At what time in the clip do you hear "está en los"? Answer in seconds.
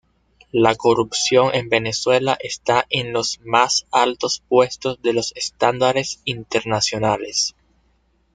2.41-3.39